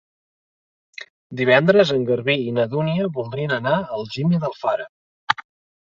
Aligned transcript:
Divendres 1.41 1.93
en 1.97 2.09
Garbí 2.09 2.37
i 2.47 2.55
na 2.57 2.67
Dúnia 2.73 3.13
voldrien 3.21 3.57
anar 3.61 3.79
a 3.79 3.87
Algímia 4.01 4.45
d'Alfara. 4.47 4.93